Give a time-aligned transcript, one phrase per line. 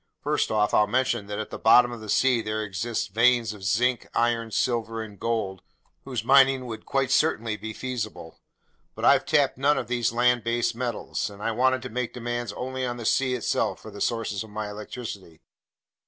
[0.23, 3.63] "First off, I'll mention that at the bottom of the sea there exist veins of
[3.63, 5.61] zinc, iron, silver, and gold
[6.05, 8.39] whose mining would quite certainly be feasible.
[8.95, 12.51] But I've tapped none of these land based metals, and I wanted to make demands
[12.53, 15.39] only on the sea itself for the sources of my electricity."